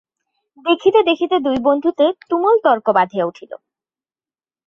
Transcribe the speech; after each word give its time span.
দেখিতে 0.65 0.99
দেখিতে 1.09 1.35
দুই 1.39 1.57
বন্ধুতে 1.67 2.05
তুমুল 2.29 2.55
তর্ক 2.65 2.85
বাধিয়া 2.97 3.25
উঠিল। 3.25 3.51